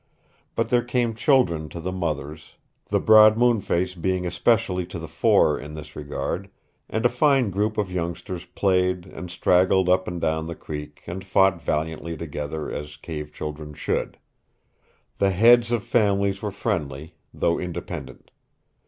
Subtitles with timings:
[0.55, 2.53] But there came children to the mothers,
[2.87, 6.49] the broad Moonface being especially to the fore in this regard,
[6.89, 11.23] and a fine group of youngsters played and straggled up and down the creek and
[11.23, 14.17] fought valiantly together, as cave children should.
[15.19, 18.31] The heads of families were friendly, though independent.